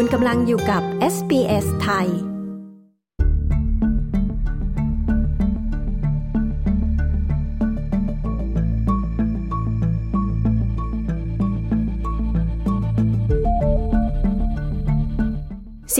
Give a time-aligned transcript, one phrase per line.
[0.00, 0.82] คุณกำลังอยู่กับ
[1.14, 2.14] SBS ไทย สิ่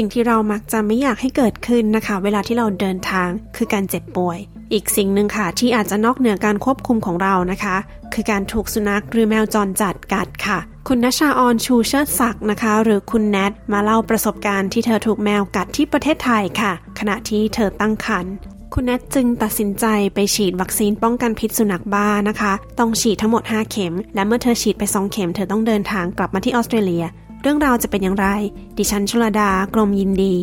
[0.04, 4.38] งที่เรามักจะไม่อยากให้เกิดขึ้นนะคะ เวลาที่เราเดินทางคือการเจ็บป่วย
[4.72, 7.76] อีกสิ่งหนึ่งค่ะที่อาจจะนอกเหนือการควบคุมของเรานะคะ
[8.12, 10.58] คือการถูกสุนัขหรือแมวจรจัดกัดค่ะ
[10.88, 18.32] คุณนชาออนชูเชิดศักดิ์นะคะ หรือคุณแนทมาเล่าประสบการณ์ที่เธอถูกแมวกัดที่ประเทศไทยค่ะ ขณะที่เธอตั้งครรภ์
[18.74, 27.04] คุณแนทจึงตัดสินใจไปฉีดวัคซีนป้องกันพิษสุนัขบ้านะคะ ต้องฉีดทั้งหมด 5 เข็ม และเมื่อเธอฉีดไป 2 เข็ม เธอต้องเดินทางกลับมาที่ออสเตรเลีย
[27.42, 28.26] เรื่องราวจะเป็นอย่างไร
[28.78, 30.34] ดิฉันชลดา กรมยินดี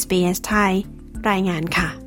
[0.00, 0.72] SBS ไทย
[1.28, 1.99] รายงานค่ะ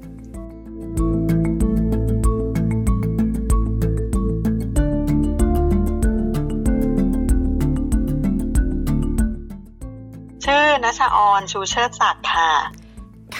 [11.04, 12.52] ชื่อนัชออนชูเชิดศักดิ์ค่ะ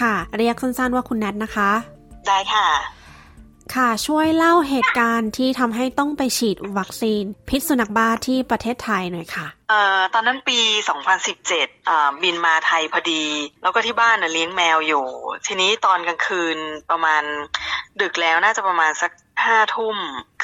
[0.04, 1.70] ่ะ เรียกสั้นๆว่าคุณแนทนะคะ
[2.26, 2.68] ได้ค่ะ
[3.74, 10.58] ค่ะช่วยเล่าเหตุการณ์ที่ทำให้ต้องไปฉีดวัคซีน พิษสุนัขบ้าที่ประเทศไทยหน่อยค่ะเอ่อตอนนั้นปี
[11.24, 13.24] 2017อ่าบินมาไทยพอดี
[13.62, 15.06] แล้วก็ที่บ้านน่ะเลี้ยงแมวอยู่
[15.46, 16.58] ทีนี้ตอนกลางคืน
[16.90, 17.22] ประมาณ
[18.00, 19.12] ดึกแล้วน่าจะประมาณสัก
[19.44, 19.96] ห้าทุ่ม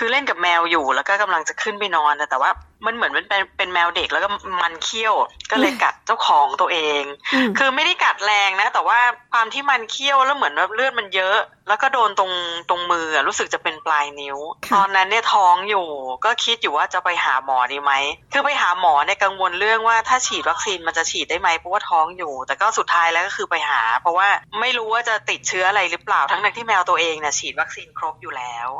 [0.02, 2.50] คือเล่นกับแมวอยู่แล้วก็กำลังจะขึ้นไปนอนนะแต่ว่า
[2.86, 4.28] มันเหมือนมันเป็นเป็นแมวเด็กแล้วก็
[4.62, 5.14] มันเขี้ยว
[5.50, 7.02] ก็เลยกัดเจ้าของตัวเอง
[7.34, 8.98] อืมคือไม่ได้กัดแรงนะ แต่ว่า
[9.32, 11.36] ความที่มันเคี้ยวแล้วเหมือนแบบเลือดมันเยอะ
[11.68, 12.32] แล้วก็โดนตรง
[12.70, 15.86] ตรงมืออะรู้สึกจะเป็นปลายนิ้วค่ะตอนนั้นเนี่ยท้องอยู่
[16.24, 17.92] ก็คิดอยู่ว่าจะไปหาหมอดีไหม
[18.32, 24.28] คือไปหาหมอเนี่ยกังวลเรื่องว่าถ้าฉีดวัคซีนมันจะฉีดได้ไหมเพราะว่าท้องอยู่ แต่ก็สุดท้ายแล้วก็คือไปหา เพราะว่า
[24.60, 28.70] ไม่รู้ว่าจะติดเชื้ออะไรหรือเปล่าทั้งนั้นที่แมวตัวเองเนี่ยฉีดวัคซีนครบอยู่แล้ว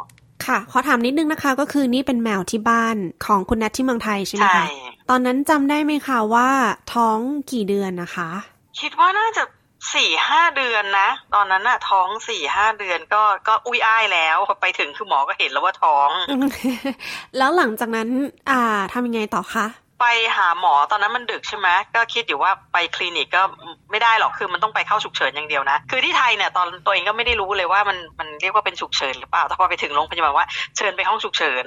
[0.47, 2.97] ค่ะ ขอถามนิดนึงนะคะ ก็คือนี่เป็นแมวที่บ้าน
[3.27, 4.67] ของคุณแนทที่เมืองไทยใช่ไหมใช่คะ
[5.11, 6.49] ตอนนั้นจำได้ไหมคะว่า
[6.95, 7.19] ท้อง
[7.53, 8.31] กี่เดือนนะคะ
[8.81, 9.43] คิดว่าน่าจะ
[9.95, 16.11] สี่ห้าเดือนนะ ตอนนั้นน่ะ ท้องสี่ห้าเดือนก็ก็อุ้ยอ้ายแล้วพอไปถึงคือหมอก็เห็นแล้วว่าท้อง
[17.39, 18.09] แล้วหลังจากนั้น
[18.51, 18.63] อ่า
[18.93, 19.67] ทำยังไงต่อคะ
[20.01, 20.05] ไป
[20.37, 23.43] หาหมอตอนนั้นมันดึกใช่ไหมก็คิดอยู่ว่าไปคลินิกก็
[23.91, 30.47] ไม่ได้หรอกคือมันต้องไปเข้าฉุกเฉินอย่างเดียวนะ คือที่ไทยเนี่ยตอนตัวเองก็ไม่ได้รู้เลยว่ามันมันเรียกว่าเป็นฉุกเฉินหรือเปล่าแต่พอไปถึงโรงพยาบาลว่า
[30.77, 31.65] เชิญไปห้องฉุกเฉิน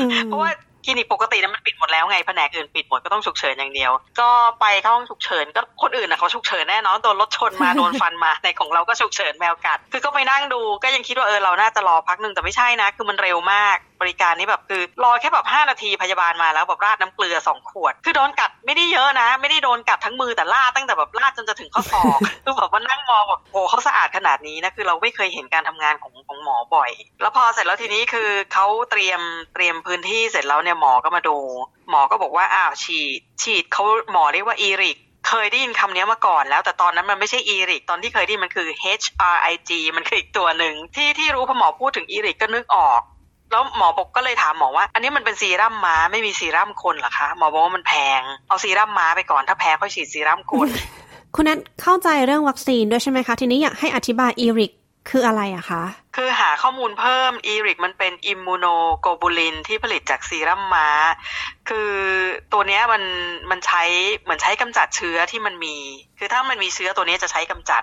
[0.00, 0.50] อืมเพราะว่า
[0.86, 4.28] คลินิกปกตินะมันปิดหมดแล้วไงแผนกอื่นปิดหมดก็ต้องฉุกเฉินอย่างเดียว ก็
[4.60, 26.90] ไปเข้าห้องฉุกเฉินก็คนอื่นนะเขาฉุกเฉินแน่นอนโดนรถชนมาโดนฟันมาในของเราก็ฉุกเฉินแมวกัด คือก็ไปนั่งดูก็ยังคิดว่าเออเราน่าจะรอพักหนึ่งแต่ไม่ใช่นะ คือมันเร็วมากบริการนี้แบบคือรอแค่แบบห้านาทีพยาบาลมาแล้วแบบราดน้ำเกลือสองขวด คือโดนกัด ไม่ได้เยอะนะ ไม่ได้โดนกัดทั้งมือแต่ลาดตั้งแต่แบบลาดจนจะถึงข้อศอกคือแบบว่านั่งมองแบบโอ้เขาสะอาดขนาดนี้นะคือเราไม่เคยเห็นการทำงานของของหมอบ่อย
[27.20, 29.20] แล้วพอเสร็จแล้วทีนี้คือเขาเตรียม
[29.54, 31.36] เตรียมพื้นที่เสร็จแล้วเนี่ยหมอก็มาดู
[31.90, 38.68] หมอก็บอกว่าอ้าวฉีด ฉีดเขาหมอเรียกว่าอีริกเคยได้ยินคำนี้มาก่อนแล้ว แต่ตอนนั้นมันไม่ใช่อีริกตอนที่เคยได้ยินมันคือ
[39.00, 43.00] HRIG มันคืออีกตัวหนึ่งที่ที่รู้พอหมอพูดถึงอีริกก็นึกออก
[43.50, 50.68] แล้วหมอบอกก็เลยถามหมอว่า อันนี้มันเป็นซีรั่มม้าไม่มีซีรั่มคนเหรอคะหมอบอกว่ามันแพง เอาซีรั่มม้าไปก่อนถ้าแพ้ค่อยฉีดซีรั่มคน
[51.34, 54.72] คุณแนทเข้าใจเรื่องวัคซีนด้วยใช่ไหมคะ ทีนี้อยากให้อธิบายอีริก
[55.10, 55.82] คืออะไรอะคะ
[56.16, 58.66] คือหาข้อมูลเพิ่มอีริกมันเป็นอิมมูโน
[59.00, 60.88] โกบูลินที่ผลิตจากซีรั่มม้า
[61.68, 61.90] คือ
[62.52, 63.02] ตัวเนี้ยมัน
[63.50, 63.82] มันใช้
[64.22, 65.76] เหมือนใช้กำจัดเชื้อที่มันมี
[66.18, 67.82] คือถ้ามันมีเชื้อตัวเนี้ยจะใช้กำจัด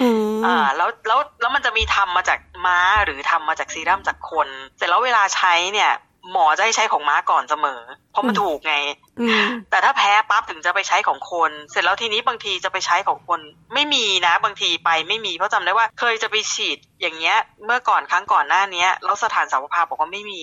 [0.00, 0.08] อื
[0.38, 5.92] มอ่าแล้วแล้วแล้วมันจะมีทำมาจากม้าหรือทำมาจากซีรั่มจากคน เสร็จแล้วเวลาใช้เนี่ย
[6.32, 7.80] หมอจะให้ใช้ของม้าก่อนเสมอ
[8.12, 8.74] เพราะมันถูกไง
[9.20, 13.40] อืมแต่ถ้าแพ้ปั๊บถึงจะไปใช้ของคน เสร็จแล้วทีนี้บางทีจะไปใช้ของคน
[13.74, 20.42] ไม่มีนะ บางทีไปไม่มีเพราะจำได้ว่าเคยจะไปฉีดอย่างเงี้ย เมื่อก่อนครั้งก่อนหน้าเนี้ยแล้วสถานสาวภาบอกว่าไม่มี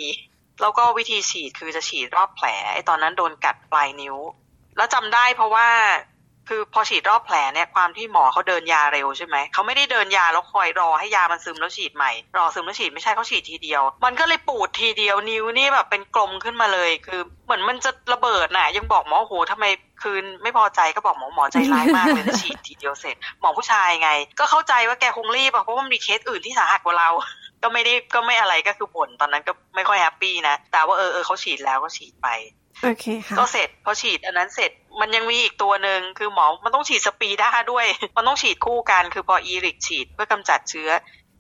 [0.61, 4.15] แล้วก็วิธีฉีดคือจะฉีดรอบแผลไอ้ตอนนั้นโดนกัดปลายนิ้ว
[4.77, 5.67] แล้วจำได้เพราะว่า
[6.49, 19.65] คือพอฉีดรอบแผลเนี่ยความที่หมอเขาเดินยาเร็วใช่ไหมเขาไม่ได้เดินยาแล้วคอยรอให้ยามันซึมแล้วฉีดใหม่ รอซึมแล้วฉีดไม่ใช่เขาฉีดทีเดียว มันก็เลยปูดทีเดียวนิ้วนี่แบบเป็นกลมขึ้นมาเลยคือเหมือนมันจะระเบิดน่ะ ยังบอกหมอโอ้โหทำไม
[20.01, 27.09] คือไม่พอใจก็บอกหมอหมอใจร้ายมากเลยฉีดทีเดียวเสร็จหมอผู้ชายไง ก็เข้าใจว่าแกคงรีบอะเพราะว่ามันมีเคสอื่นที่สาหัสกว่าเรา
[27.63, 32.27] ก็ไม่ได้ก็ไม่อะไรก็คือผลตอนนั้นก็ไม่ค่อย happy นะ แต่ว่าเออเออเขาฉีดแล้วก็ฉีดไป
[32.83, 37.85] โอเคค่ะก็เสร็จพอฉีดอันนั้นเสร็จมันยังมีอีกตัวหนึ่งคือหมอมันต้องฉีด Speeda ด้วย
[38.17, 40.89] มันต้องฉีดคู่กันคือพอ ERIG ฉีดเพื่อกำจัดเชื้อ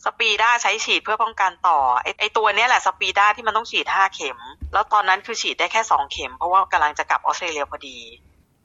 [0.05, 4.37] Speeda ใช้ฉีดเพื่อป้องกันต่อไอไอตัวเนี้ยแหละ Speeda ที่มันต้องฉีดห้าเข็ม
[4.73, 7.97] แล้วตอนนั้นคือฉีดได้แค่สองเข็ม เพราะว่ากำลังจะกลับออสเตรเลียพอดี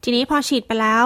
[0.05, 1.05] ทีนี้พอฉีดไปแล้ว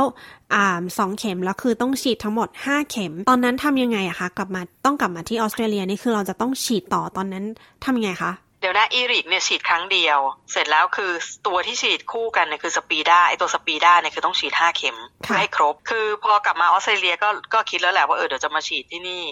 [0.55, 7.45] อ่าสองเข็มแล้วคือต้องฉีดทั้งหมดห้าเข็ม ตอนนั้นทำยังไงอะคะกลับมาต้องกลับมาที่ออสเตรเลียนี่คือเราจะต้องฉีดต่อตอนนั้น
[7.85, 10.19] ทำยังไงคะเดี๋ยวนะ ERIG เนี่ยฉีดครั้งเดียว
[10.53, 11.13] เสร็จแล้วคือ
[11.47, 19.23] ตัวที่ฉีดคู่กันเนี่ยคือ Speeda ไอตัว Speeda เนี่ยคือต้องฉีดห้าเข็มเพื่อให้ครบ คือพอกลับมาออสเตรเลียก็ก็คิดแล้วแหละว่าเออเดี๋ยวจะมาฉีดที่นี่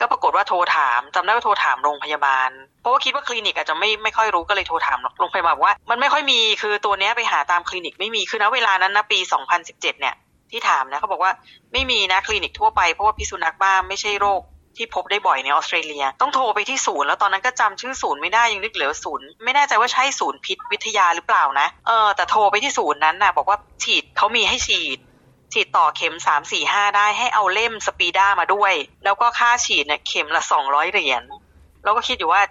[0.00, 9.18] ก็ปรากฏว่าโทรถามจำได้ว่าโทรถามโรงพยาบาล เพราะว่าคิดว่าคลินิกอาจจะไม่ไม่ค่อยรู้ก็เลยโทรถามโรงพยาบาลว่า มันไม่ค่อยมีคือตัวเนี้ยไปหาตามคลินิกไม่มีคือณเวลานั้นนะปี
[9.54, 10.14] 2017 เนี่ย
[10.50, 11.32] ที่ถามนะเขาบอกว่า
[11.72, 14.42] ไม่มีนะคลินิกทั่วไปเพราะว่าพิษสุนัขบ้าไม่ใช่โรค
[14.76, 24.98] ที่พบได้บ่อยในออสเตรเลีย ต้องโทรไปที่ศูนย์แล้วตอนนั้นก็จำชื่อศูนย์ไม่ได้ยังนึกเหลือศูนย์ไม่แน่ใจว่าใช่ศูนย์พิษวิทยาหรือเปล่านะเออแต่โทรไปที่ศูนย์นั้นน่ะ บอกว่าฉีดเขามีให้ฉีด
[25.52, 28.72] ฉีดต่อเข็มสามสี่ห้าได้ให้เอาเล่มสปีด้ามาด้วย
[29.04, 31.22] แล้วก็ค่าฉีดเนี่ยเข็มละสองร้อยเหรียญ
[31.84, 32.42] เราก็คิดอยู่ว่า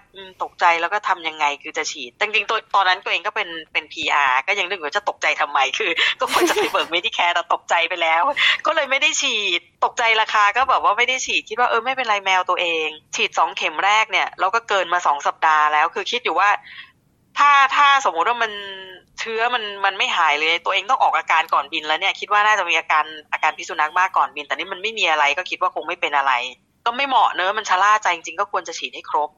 [0.43, 8.21] ตกใจแล้วก็ทำยังไงคือจะฉีดจริงๆตัวตอนนั้นตัวเองก็เป็นเป็น PR ก็ยังนึกว่าจะตกใจทำไมคือ ก็ควรจะไปเบิก Medicare แต่ตกใจไปแล้ว
[8.65, 16.49] ก็เลยไม่ได้ฉีดตกใจราคาก็แบบว่าไม่ได้ฉีดคิดว่าเออไม่เป็นไรแมวตัวเอง ฉีดสองเข็มแรกเนี่ยเราก็เกินมาสองสัปดาห์แล้ว คือคิดอยู่ว่า
[17.37, 18.51] ถ้าถ้าสมมติว่ามัน
[19.19, 26.33] เชื้อมันมันไม่หายเลย ตัวเองต้องออกอาการก่อนบินแล้วเนี่ยคิดว่าน่าจะมีอาการอาการพิษสุนัขมากก่อนบิน แต่นี่มันไม่มีอะไรก็คิดว่าคงไม่เป็นอะไร
[26.87, 29.29] ก็ไม่เหมาะเนอะมันชะล่าใจจริงๆก็ควรจะฉีดให้ครบ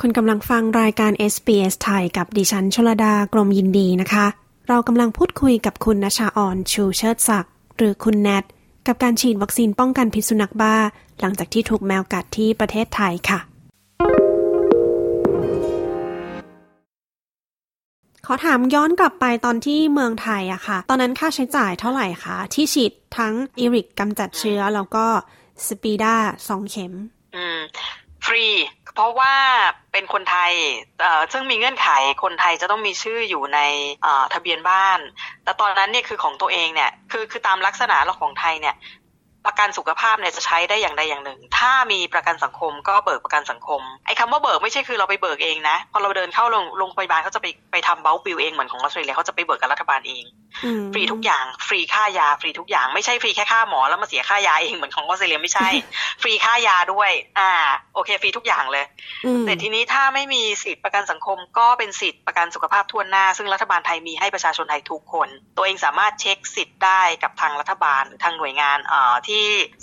[0.00, 4.26] คุณกำลังฟังรายการ SBS ไทยกับดิฉันชลดากรมยินดีนะคะ
[4.68, 8.44] เรากำลังพูดคุยกับคุณนชาออนชูเชิดศักดิ์หรือคุณแนท
[8.86, 10.76] กับการฉีดวัคซีนป้องกันพิษสุนัขบ้า
[11.20, 13.40] หลังจากที่ถูกแมวกัดที่ประเทศไทยค่ะ
[18.26, 25.06] ขอถามย้อนกลับไปตอนที่เมืองไทยอะค่ะ ตอนนั้นค่าใช้จ่ายเท่าไหร่คะที่ฉีดทั้ง ERIG กำจัดเชื้อแล้วก็
[25.68, 26.14] Speeda
[26.48, 26.92] สองเข็ม
[27.36, 27.58] อืม
[28.24, 28.46] ฟรี
[28.94, 29.34] เพราะว่า
[29.92, 30.52] เป็นคนไทย
[31.32, 31.88] ซึ่งมีเงื่อนไข
[32.22, 33.60] คนไทยจะต้องมีชื่ออยู่ใน
[34.34, 34.98] ทะเบียนบ้าน
[35.44, 38.74] แต่ตอนนั้นเนี่ยคือของตัวเองเนี่ยคือคือตามลักษณะเราของไทยเนี่ย
[39.46, 50.24] ประกันสุขภาพเนี่ยจะใช้ได้อย่างใดอย่างหนึ่ง ถ้ามีประกันสังคมก็เบิกประกันสังคม ไอ้คำว่าเบิกไม่ใช่คือเราไปเบิกเองนะ พอเราเดินเข้าโรงโรงพยาบาลเขาจะไปไปทำ bulk bill เองเหมือนของออสเตรเลียเขาจะไปเบิกกับรัฐบาลเอง
[50.92, 55.68] ฟรีทุกอย่างฟรีค่ายาฟรีทุกอย่างไม่ใช่ฟรีแค่ค่าหมอแล้วมาเสียค่ายาเองเหมือนของออสเตรเลียไม่ใช่
[56.22, 57.50] ฟรีค่ายาด้วย อ่า
[57.94, 58.84] โอเคฟรีทุกอย่างเลย
[59.46, 69.33] แต่ทีนี้ถ้าไม่มีสิทธิประกันสังคมก็เป็นสิทธิประกันสุขภาพทั่วหน้า ซึ่งรัฐบาลไทยมีให้ประชาชนไทยทุกคน ตัวเองสามารถเช็คสิทธิ์ได้กับทางรัฐบาลหรือทางหน่วยงานเอ่อที่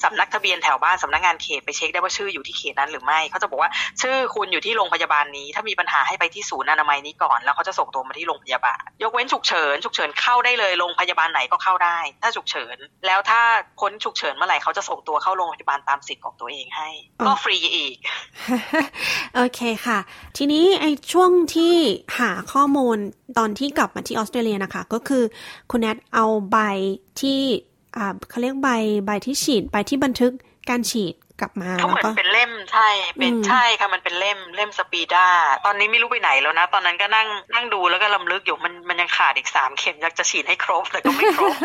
[0.03, 3.71] สำนักทะเบียนแถวบ้านสำนักงานเขตไปเช็คได้ว่าชื่ออยู่ที่เขตนั้นหรือไม่เขาจะบอกว่า
[4.01, 13.41] ชื่อคุณอยู่ที่โรงพยาบาลนี้ ถ้ามีปัญหาให้ไปที่ศูนย์อนามัยนี้ก่อนแล้วเขาจะส่งตัวมาที่โรงพยาบาล ยกเว้นฉุกเฉินฉุกเฉินเข้าได้เลยโรงพยาบาลไหนก็เข้าได้ ถ้าฉุกเฉินแล้วถ้า
[13.79, 16.89] พ้นฉุกเฉินเมื่อไหร่เขาจะส่งตัวเข้าโรงพยาบาลตามสิทธิ์ของตัวเองให้
[17.25, 17.97] ก็ฟรีอีก
[19.35, 19.99] โอเคค่ะ
[20.37, 21.75] ทีนี้ไอ้ช่วงที่
[22.19, 22.97] หาข้อมูล
[23.37, 25.23] ตอนที่กลับมาที่ออสเตรเลียนะคะ ก็คือ
[25.71, 26.57] คุณแนทเอาใบ
[27.21, 27.70] ที่อ่า
[28.29, 28.69] เขาเรียกใบ
[29.05, 30.31] ใบที่ฉีดใบที่บันทึก
[30.69, 32.87] การฉีดกลับมาเขาเหมือนเป็นเล่มใช่
[33.19, 35.25] เป็นใช่ค่ะมันเป็นเล่มเล่มสปีด้า
[35.65, 41.55] ตอนนี้ไม่รู้ไปไหนแล้วนะ ตอนนั้นก็นั่งนั่งดูแล้วก็รำลึกอยู่มันมันยังขาดอีกสามเข็มอยากจะฉีดให้ครบแต่ก็ไม่ครบ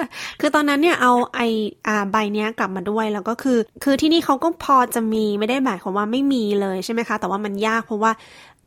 [0.40, 1.40] คือตอนนั้นเนี่ยเอาไอ
[1.86, 8.12] อ่าใบเนี้ยกลับมาด้วยแล้วก็คือ คือที่นี่เขาก็พอจะมีไม่ได้หมายความว่าไม่มีเลยใช่ไหมคะ แต่ว่ามันยากเพราะว่า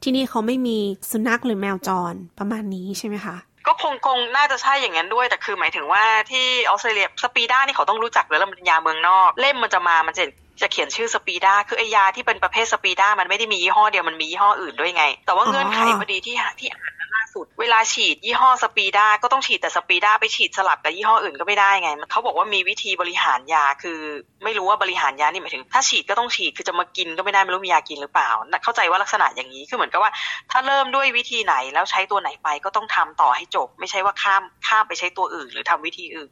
[0.04, 0.78] ที่นี่เขาไม่มี
[1.12, 3.36] สุนัขหรือแมวจรประมาณนี้ใช่ไหมคะ
[3.70, 10.26] ก็คงคงน่าจะใช่อย่างนั้นด้วย แต่คือหมายถึงว่าที่ออสเตรเลีย Speeda นี่เขาต้องรู้จักแล้วมันเป็นยาเมืองนอก เล่มมันจะมามันจะ
[10.62, 16.99] จะเขียนชื่อ Speeda คือไอยาที่เป็นประเภท Speeda มันไม่ได้มียี่ห้อเดียวมันมียี่ห้ออื่นด้วยไง แต่ว่าเงื่อนไขพอดีที่ที่อ่าน
[17.34, 24.00] สุด เวลาฉีดยี่ห้อ Speeda ก็ต้องฉีดแต่ Speeda ไปฉีดสลับกับยี่ห้ออื่นก็ไม่ได้ไงเขาบอกว่ามีวิธีบริหารยาคือ
[24.44, 28.30] ไม่รู้ว่าบริหารยานี่หมายถึง ถ้าฉีดก็ต้องฉีดคือจะมากินก็ไม่ได้ไม่รู้มียากินหรือเปล่า
[28.64, 30.12] เข้าใจว่าลักษณะอย่างนี้คือเหมือนกับว่า
[30.52, 36.30] ถ้าเริ่มด้วยวิธีไหนแล้วใช้ตัวไหนไปก็ต้องทำต่อให้จบ ไม่ใช่ว่าข้ามข้ามไปใช้ตัวอื่น หรือทำวิธีอื่น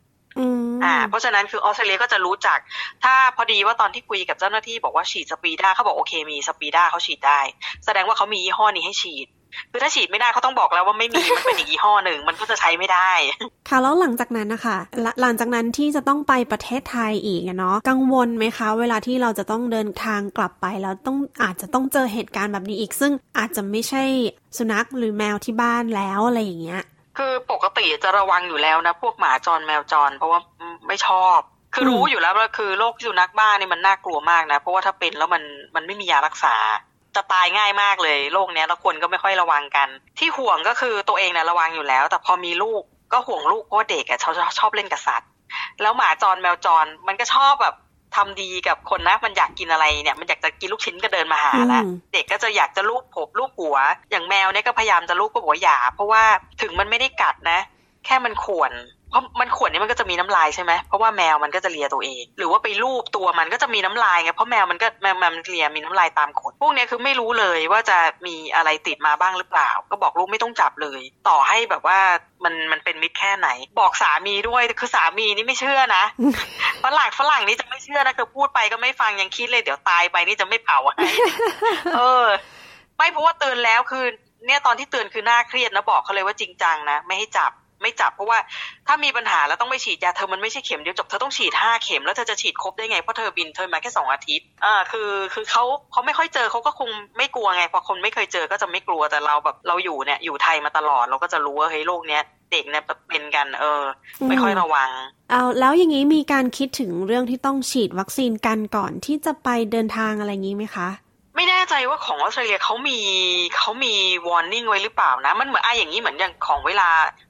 [0.83, 2.59] อ่า เพราะฉะนั้นคือออสเตรเลียก็จะรู้จัก
[3.03, 7.39] ถ้าพอดีว่าตอนที่คุยกับเจ้าหน้าที่บอกว่าฉีด Speeda เขาบอกโอเคมี Speeda เขาฉีดได้
[7.85, 9.27] แสดงว่าเขามียี่ห้อนี้ให้ฉีด
[9.71, 13.11] คือถ้าฉีดไม่ได้เขาต้องบอกแล้วว่าไม่มีมันเป็นอีกยี่ห้อหนึ่ง มันก็จะใช้ไม่ได้
[13.69, 14.77] ค่ะแล้วหลังจากนั้นนะคะ
[15.21, 24.03] หลังจากนั้นที่จะต้องไปประเทศไทยอีกเนาะกังวลไหมคะ เวลาที่เราจะต้องเดินทางกลับไปแล้วต้องอาจจะต้องเจอเหตุการณ์แบบนี้อีก ซึ่งอาจจะไม่ใช่
[24.57, 26.83] สุนัขหรือแมวที่บ้านแล้วอะไรอย่างเงี้ย
[27.17, 30.39] คือปกติจะระวังอยู่แล้วนะ พวกหมาจรแมวจร เพราะว่า
[30.87, 31.39] ไม่ชอบ
[31.73, 35.43] คือรู้อยู่แล้วว่าคือโรคพิษสุนัขบ้านี่มันน่ากลัวมากนะ เพราะว่าถ้าเป็นแล้วมัน
[35.75, 36.55] มันไม่มียารักษา
[37.17, 39.87] จะตายง่ายมากเลยโรคเนี้ยแล้วคนก็ไม่ค่อยระวังกัน
[40.19, 42.83] ที่ห่วงก็คือตัวเองนะระวังอยู่แล้ว แต่พอมีลูก
[43.13, 45.29] ก็ห่วงลูกเพราะว่าเด็กอะเขาชอบเล่นกับสัตว์
[45.81, 47.75] แล้วหมาจรแมวจรมันก็ชอบแบบ
[48.15, 51.83] ทำดีกับคนนะมันอยากกินอะไรเนี่ย มันอยากจะกินลูกชิ้นก็เดินมาหาแล้ว
[52.13, 53.77] เด็กก็จะอยากจะลูบผมลูบหัว
[54.11, 56.23] อย่างแมวเนี่ยก็พยายามจะลูบก็หัวหยาเพราะว่า
[56.61, 57.59] ถึงมันไม่ได้กัดนะ
[58.05, 58.71] แค่มันข่วน
[59.09, 71.99] เพราะมันขวดนี้มันก็จะมีน้ำลายใช่ไหมเพราะว่าแมวมันก็จะเลียตัวเอง หรือว่าไปลูบตัวมันก็จะมีน้ำลายไงเพราะแมวมันก็แมวมันเลียมีน้ำลายตามขนพวกนี้คือไม่รู้เลยว่าจะมีอะไรติดมาบ้างหรือเปล่า ก็บอกลูกไม่ต้องจับเลย ต่อให้แบบว่า
[72.43, 73.49] มันมันเป็นมิตรแค่ไหน
[73.79, 76.03] บอกสามีด้วยคือสามีนี่ไม่เชื่อนะ
[76.83, 81.09] ฝรั่งฝรั่งนี่จะไม่เชื่อนะคือพูดไปก็ไม่ฟังยังคิดเลยเดี๋ยวตายไปนี่จะไม่เผาให้
[81.95, 82.27] เออ
[82.97, 84.05] ไม่เพราะว่าเตือนแล้วคือ
[84.45, 88.39] เนี่ยตอนที่เตือนคือหน้าเครียดนะบอกเขาเลยว่าจริงจังนะไม่ให้จับ ไม่จับเพราะว่า
[88.87, 103.81] ถ้ามีปัญหาแล้วต้องไปฉีดยาเธอมันไม่ใช่เข็มเดียวจบเธอต้องฉีดห้าเข็มแล้วเธอจะฉีดครบได้ไงเพราะเธอบินเธอมาแค่สองอาทิตย์อ่าคือคือเขาเขาไม่ค่อยเจอเขาก็คงไม่กลัวไงพอคนไม่เคยเจอก็จะไม่กลัวแต่เราแบบเราอยู่เนี่ยอยู่ไทยมาตลอดเราก็จะรู้ว่าเฮ้ยโรคเนี้ยเด็กเนี่ยเป็นกันเออ
[104.29, 104.89] ไม่ค่อยระวัง
[105.31, 110.89] เอาแล้วอย่างนี้มีการคิดถึงเรื่องที่ต้องฉีดวัคซีนกันก่อนที่จะไปเดินทางอะไรอย่างนี้ไหมคะ
[111.37, 112.99] ไม่แน่ใจว่าของออสเตรเลียเขามี
[113.57, 113.93] เขามี
[114.27, 116.89] วอร์นิ่งไว้หรือเปล่านะ มันเหมือนอะอย่างนี้เหมือนอย่างของเวลา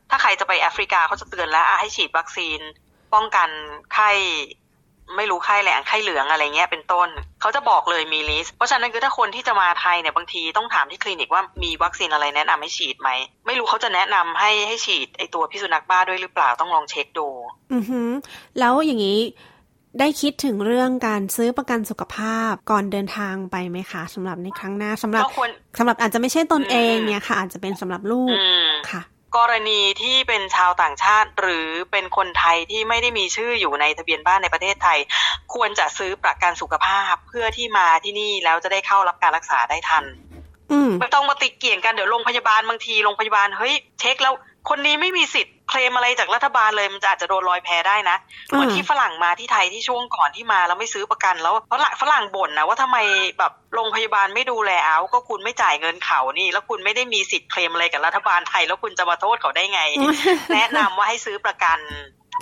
[0.09, 2.59] ถ้าใครจะไปแอฟริกาเขาจะเตือนแล้วอะให้ฉีดวัคซีน
[3.13, 3.49] ป้องกัน
[3.93, 4.09] ไข้
[5.15, 7.09] ไม่รู้ไข้แหลงไข้เหลืองอะไรเงี้ยเป็นต้น
[7.41, 13.09] เขาจะบอกเลยมีลิสต์เพราะฉะนั้นคือถ้าคนที่จะมาไทยเนี่ยบางทีต้องถามที่คลินิกว่ามีวัคซีนอะไรแนะนำให้ฉีดไหม
[13.45, 17.27] ไม่รู้เขาจะแนะนำให้ให้ฉีดไอตัวพิษสุนัขบ้าด้วยหรือเปล่าต้องลองเช็คดู
[17.73, 18.01] อือฮึ
[18.59, 19.19] แล้วอย่างนี้
[19.99, 25.23] ได้คิดถึงเรื่องการซื้อประกันสุขภาพก่อนเดินทางไปไหมคะสำหรับในครั้งหน้าสำหรับ
[25.79, 28.35] สำหรับอาจจะไม่ใช่ตนเองเนี่ยค่ะ อาจจะเป็นสำหรับลูก
[28.91, 29.01] ค่ะ
[29.37, 34.99] กรณีที่เป็นชาวต่างชาติ หรือเป็นคนไทยที่ไม่ได้มีชื่ออยู่ในทะเบียนบ้านในประเทศไทย
[35.53, 40.05] ควรจะซื้อประกันสุขภาพเพื่อที่มาที่นี่แล้วจะได้เข้ารับการรักษาได้ทัน
[40.99, 44.33] ไม่ต้องมาติดเกี่ยงกันเดี๋ยวโรงพยาบาลบางทีโรงพยาบาลเฮ้ยเช็คแล้ว
[44.69, 52.97] คนนี้ไม่มีสิทธิ์เคลมอะไรจากรัฐบาลเลยมันจะอาจจะโดนลอยแพได้นะเหมือนที่ฝรั่งมาที่ไทยที่ช่วงก่อนที่มาแล้วไม่ซื้อประกันแล้วฝรั่งฝรั่งบ่นนะว่าทำไม
[53.39, 59.81] แบบโรงพยาบาลไม่ดูแลเอาก็คุณไม่จ่ายเงินเขานี่ แล้วคุณไม่ได้มีสิทธิ์เคลมอะไรกับรัฐบาลไทย แล้วคุณจะมาโทษเขาได้ไง
[60.55, 61.79] แนะนำว่าให้ซื้อประกัน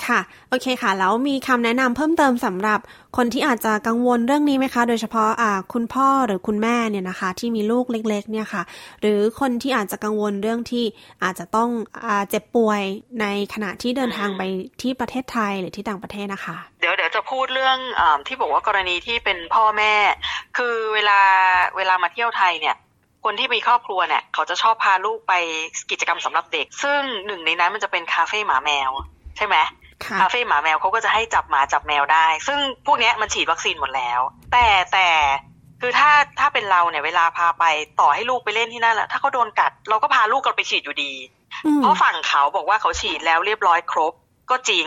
[0.07, 2.79] ค่ะ โอเคค่ะ แล้วมีคำแนะนำเพิ่มเติมสำหรับ
[3.17, 5.29] คนที่อาจจะกังวลเรื่องนี้ไหมคะ โดยเฉพาะ
[5.73, 8.63] คุณพ่อหรือคุณแม่เนี่ยนะคะ ที่มีลูกเล็ก ๆ เนี่ยค่ะ
[9.01, 10.85] หรือคนที่อาจจะกังวลเรื่องที่
[11.23, 11.69] อาจจะต้อง
[12.05, 12.81] อเจ็บป่วย
[13.21, 14.41] ในขณะที่เดินทางไป
[14.81, 19.93] ที่ประเทศไทยหรือที่ต่างประเทศนะคะ เดี๋ยวเดี๋ยวจะพูดเรื่องอที่บอกว่ากรณีที่เป็นพ่อแม่
[20.57, 21.19] คือเวลา
[21.77, 22.75] เวลามาเที่ยวไทยเนี่ย
[23.25, 25.33] คนที่มีครอบครัวเนี่ยเขาจะชอบพาลูกไป
[25.91, 28.91] กิจกรรมสำหรับเด็ก ซึ่งหนึ่งในนั้นมันจะเป็นคาเฟ่หมาแมว
[29.37, 29.55] ใช่ไหม
[30.03, 34.19] คาเฟ่หมาแมวเขาก็จะให้จับหมาจับแมวได้ ซึ่งพวกนี้มันฉีดวัคซีนหมดแล้ว
[34.51, 35.09] แต่แต่
[35.81, 37.63] คือถ้าถ้าเป็นเราเนี่ยเวลาพาไป
[37.99, 41.11] ต่อให้ลูกไปเล่นที่นั่นแหละถ้าเขาโดนกัดเราก็พาลูกกันไปฉีดอยู่ดี
[41.81, 44.13] เพราะฝั่งเขาบอกว่าเขาฉีดแล้วเรียบร้อยครบ
[44.49, 44.85] ก็จริง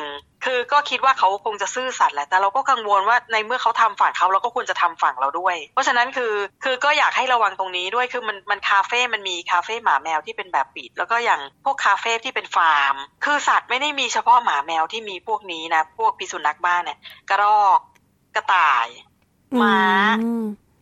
[0.48, 6.32] คือก็คิดว่าเขาคงจะซื่อสัตย์แหละ แต่เราก็กังวลว่าในเมื่อเขาทำฝั่งเขาเราก็ควรจะทำฝั่งเราด้วย เพราะฉะนั้นคือ
[6.64, 16.98] คือก็อยากให้ระวังตรงนี้ด้วยคือมันมันคาเฟ่มันมีคาเฟ่หมาแมวที่เป็นแบบปิด แล้วก็อย่างพวกคาเฟ่ที่เป็นฟาร์ม คือสัตว์ไม่ได้มีเฉพาะหมาแมวที่มีพวกนี้นะพวกพิษสุนัขบ้านเนี่ย
[17.30, 17.80] กระรอก
[18.36, 18.86] กระต่าย
[19.62, 19.78] ม้า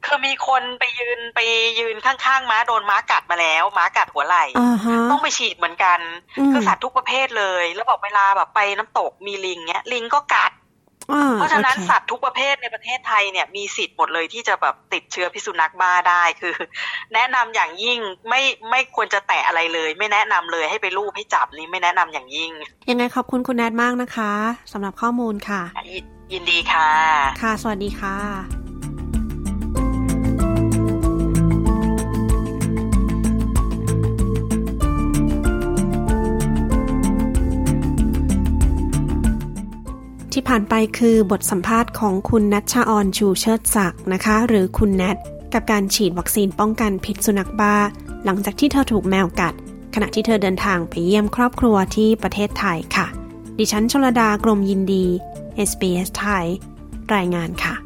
[0.07, 1.41] คือมีคนไปยืนไป
[1.79, 4.45] ยืนข้างๆม้าโดนม้ากัดมาแล้ว ม้ากัดหัวไหล่
[5.11, 5.99] ต้องไปฉีดเหมือนกัน
[6.53, 10.53] คือสัตว์ทุกประเภทเลย แล้วบอกเวลาแบบไปน้ำตกมีลิงเนี้ย ลิงก็กัด
[11.35, 16.55] เพราะฉะนั้นสัตว์ทุกประเภทในประเทศไทยเนี่ยมีสิทธิ์หมดเลยที่จะแบบติดเชื้อพิษสุนัขบ้าได้คือ
[17.15, 17.99] แนะนำอย่างยิ่ง
[18.29, 22.53] ไม่ไม่ควรจะแตะอะไรเลย ไม่แนะนำเลยให้ไปลูบให้จับนี่ไม่แนะนำอย่างยิ่ง
[22.91, 24.33] ยังไงขอบคุณคุณแนทมากนะคะ
[24.73, 25.63] สำหรับข้อมูลค่ะ
[26.33, 26.91] ยินดีค่ะ
[27.43, 28.66] ค่ะ สวัสดีค่ะ
[40.47, 45.17] ผ่านไปคือบทสัมภาษณ์ของคุณนัชชาออนชูเชิดศักดิ์นะคะ หรือคุณแนท
[45.55, 47.75] กับการฉีดวัคซีนป้องกันพิษสุนัขบ้า
[48.25, 49.55] หลังจากที่เธอถูกแมวกัด
[49.95, 53.07] ขณะที่เธอเดินทางไปเยี่ยมครอบครัวที่ประเทศไทยค่ะ
[53.59, 55.05] ดิฉันชลดากรมยินดี
[55.69, 56.47] SBS ไทย
[57.15, 57.86] รายงานค่ะ